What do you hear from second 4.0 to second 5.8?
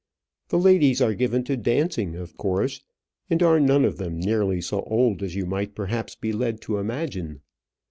nearly so old as you might